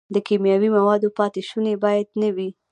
د 0.13 0.15
کیمیاوي 0.27 0.69
موادو 0.77 1.09
پاتې 1.17 1.41
شوني 1.49 1.73
باید 1.83 2.07
نه 2.21 2.29
وي. 2.35 2.49